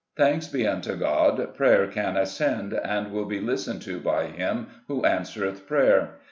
Thanks 0.17 0.47
be 0.47 0.65
unto 0.65 0.95
God, 0.95 1.53
prayer 1.53 1.85
can 1.85 2.17
ascend, 2.17 2.73
and 2.73 3.11
will 3.11 3.25
be 3.25 3.39
listened 3.39 3.83
to 3.83 3.99
by 3.99 4.25
Him 4.25 4.65
who 4.87 5.05
answereth 5.05 5.67
prayer 5.67 6.15